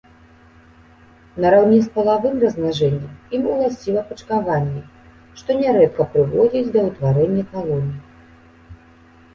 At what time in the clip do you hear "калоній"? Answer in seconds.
7.55-7.97